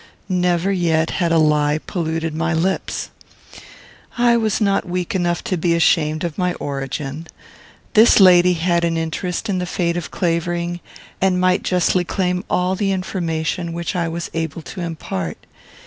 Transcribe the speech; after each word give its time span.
Never 0.29 0.71
yet 0.71 1.11
had 1.11 1.31
a 1.31 1.37
lie 1.37 1.77
polluted 1.85 2.33
my 2.33 2.55
lips. 2.55 3.11
I 4.17 4.35
was 4.35 4.59
not 4.59 4.89
weak 4.89 5.13
enough 5.13 5.43
to 5.43 5.57
be 5.57 5.75
ashamed 5.75 6.23
of 6.23 6.39
my 6.39 6.53
origin. 6.55 7.27
This 7.93 8.19
lady 8.19 8.53
had 8.53 8.83
an 8.83 8.97
interest 8.97 9.47
in 9.47 9.59
the 9.59 9.67
fate 9.67 9.97
of 9.97 10.09
Clavering, 10.09 10.79
and 11.21 11.39
might 11.39 11.61
justly 11.61 12.03
claim 12.03 12.43
all 12.49 12.73
the 12.73 12.91
information 12.91 13.73
which 13.73 13.95
I 13.95 14.07
was 14.07 14.31
able 14.33 14.63
to 14.63 14.81
impart. 14.81 15.37